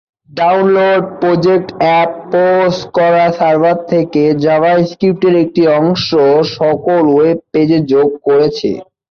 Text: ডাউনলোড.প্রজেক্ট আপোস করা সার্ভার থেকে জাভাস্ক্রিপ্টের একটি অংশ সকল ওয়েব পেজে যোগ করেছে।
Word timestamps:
ডাউনলোড.প্রজেক্ট 0.31 1.69
আপোস 2.01 2.75
করা 2.97 3.25
সার্ভার 3.37 3.77
থেকে 3.91 4.21
জাভাস্ক্রিপ্টের 4.45 5.35
একটি 5.43 5.61
অংশ 5.77 6.07
সকল 6.53 7.03
ওয়েব 7.09 7.39
পেজে 7.51 7.79
যোগ 7.91 8.09
করেছে। 8.27 8.69